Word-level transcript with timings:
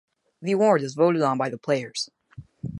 The 0.41 0.53
award 0.53 0.81
is 0.81 0.95
voted 0.95 1.21
on 1.21 1.37
by 1.37 1.49
the 1.49 1.59
players. 1.59 2.09